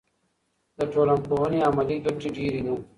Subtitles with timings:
[0.77, 2.75] د ټولنپوهنې عملي ګټې ډېرې دي.